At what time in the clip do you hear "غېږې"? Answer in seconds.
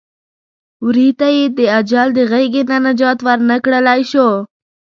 2.31-2.63